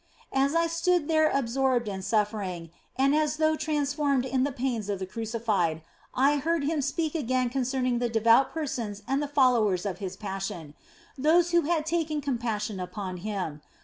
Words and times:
As 0.33 0.55
I 0.55 0.65
stood 0.65 1.07
thus 1.07 1.29
absorbed 1.31 1.87
in 1.87 2.01
suffering 2.01 2.71
and 2.97 3.13
as 3.13 3.37
though 3.37 3.55
transformed 3.55 4.25
in 4.25 4.43
the 4.43 4.51
pains 4.51 4.89
of 4.89 4.97
the 4.97 5.05
Crucified, 5.05 5.83
I 6.15 6.37
heard 6.37 6.63
Him 6.63 6.81
speak 6.81 7.13
again 7.13 7.51
concerning 7.51 7.99
the 7.99 8.09
devout 8.09 8.51
persons 8.51 9.03
and 9.07 9.21
the 9.21 9.27
fol 9.27 9.53
lowers 9.53 9.85
of 9.85 9.99
His 9.99 10.15
Passion, 10.17 10.73
and 11.17 11.25
those 11.25 11.51
who 11.51 11.61
had 11.69 11.85
taken 11.85 12.19
com 12.19 12.39
passion 12.39 12.79
upon 12.79 13.17
Him. 13.17 13.61